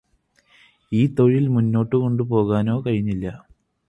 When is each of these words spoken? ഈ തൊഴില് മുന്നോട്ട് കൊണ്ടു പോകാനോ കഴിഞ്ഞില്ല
ഈ 0.91 1.01
തൊഴില് 1.13 1.49
മുന്നോട്ട് 1.49 1.95
കൊണ്ടു 1.95 2.23
പോകാനോ 2.23 2.75
കഴിഞ്ഞില്ല 2.81 3.25